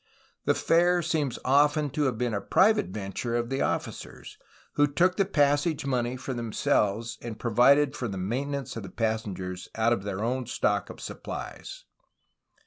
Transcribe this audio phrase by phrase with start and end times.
[0.45, 4.35] The fare seems often to have been a private venture of the offi cers,
[4.73, 8.89] who took the passage money for themselves and pro vided for the maintenance of the
[8.89, 11.83] passenger out of their own stock of supplies.